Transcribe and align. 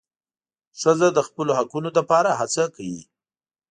ښځه 0.79 1.07
د 1.13 1.19
خپلو 1.27 1.51
حقونو 1.59 1.89
لپاره 1.97 2.29
هڅه 2.39 2.63
کوي. 2.75 3.01